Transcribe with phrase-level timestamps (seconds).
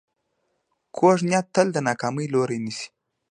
[0.95, 2.87] کوږ نیت تل د ناکامۍ لوری نیسي